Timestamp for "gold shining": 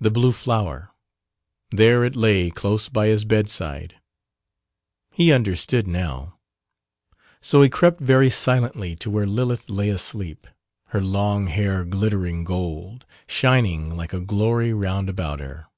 12.42-13.94